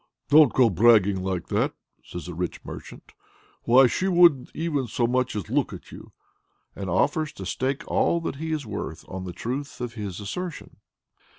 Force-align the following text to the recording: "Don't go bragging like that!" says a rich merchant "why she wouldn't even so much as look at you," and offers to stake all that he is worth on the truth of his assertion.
"Don't 0.29 0.51
go 0.51 0.71
bragging 0.71 1.21
like 1.21 1.49
that!" 1.49 1.75
says 2.03 2.27
a 2.27 2.33
rich 2.33 2.65
merchant 2.65 3.11
"why 3.65 3.85
she 3.85 4.07
wouldn't 4.07 4.49
even 4.55 4.87
so 4.87 5.05
much 5.05 5.35
as 5.35 5.47
look 5.47 5.71
at 5.73 5.91
you," 5.91 6.11
and 6.75 6.89
offers 6.89 7.31
to 7.33 7.45
stake 7.45 7.87
all 7.87 8.19
that 8.21 8.37
he 8.37 8.51
is 8.51 8.65
worth 8.65 9.05
on 9.07 9.25
the 9.25 9.31
truth 9.31 9.79
of 9.79 9.93
his 9.93 10.19
assertion. 10.19 10.77